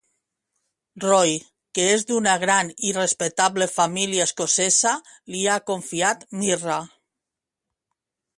Roy, 1.01 1.33
que 1.79 1.83
és 1.97 2.05
d'una 2.11 2.33
gran 2.43 2.71
i 2.91 2.93
respectable 2.97 3.67
família 3.75 4.27
escocesa, 4.31 4.95
li 5.35 5.45
ha 5.53 5.59
confiat 5.69 6.27
Myra. 6.43 6.81